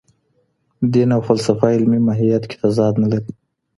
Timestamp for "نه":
3.03-3.07